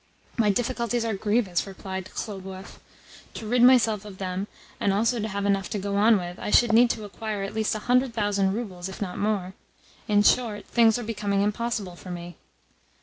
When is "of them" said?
4.03-4.47